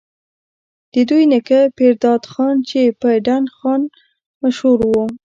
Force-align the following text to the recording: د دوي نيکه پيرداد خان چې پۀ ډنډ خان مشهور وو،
د 0.93 0.95
دوي 1.09 1.23
نيکه 1.31 1.59
پيرداد 1.77 2.21
خان 2.31 2.55
چې 2.69 2.79
پۀ 2.99 3.11
ډنډ 3.25 3.47
خان 3.57 3.81
مشهور 4.43 4.79
وو، 4.89 5.03